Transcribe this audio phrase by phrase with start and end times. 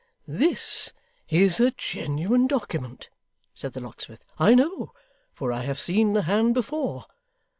[0.27, 0.93] 'This
[1.29, 3.11] is a genuine document,'
[3.53, 4.93] said the locksmith, 'I know,
[5.31, 7.05] for I have seen the hand before.